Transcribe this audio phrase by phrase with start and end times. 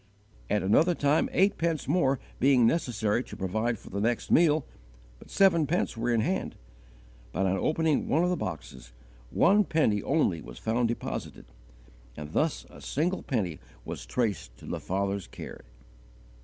[0.49, 4.65] At another time eight pence more being necessary to provide for the next meal,
[5.19, 6.55] but seven pence were in hand;
[7.31, 8.93] but on opening one of the boxes,
[9.29, 11.45] one penny only was found deposited,
[12.17, 15.61] and thus a single penny was traced to the Father's care.